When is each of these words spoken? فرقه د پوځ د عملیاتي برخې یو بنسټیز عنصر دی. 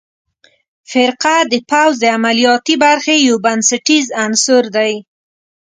فرقه 0.91 1.35
د 1.51 1.53
پوځ 1.69 1.93
د 1.99 2.03
عملیاتي 2.17 2.75
برخې 2.85 3.15
یو 3.27 3.35
بنسټیز 3.45 4.05
عنصر 4.23 4.63
دی. 4.75 4.93